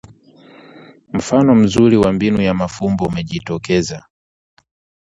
Mfano 1.13 1.55
mzuri 1.55 1.97
wa 1.97 2.13
mbinu 2.13 2.41
ya 2.41 2.53
mafumbo 2.53 3.05
umejitokeza 3.05 4.03